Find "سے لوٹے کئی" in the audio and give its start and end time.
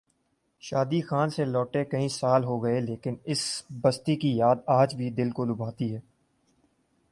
1.29-2.07